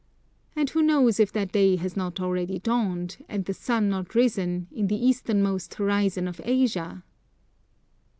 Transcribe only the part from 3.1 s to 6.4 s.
and the sun not risen, in the Easternmost horizon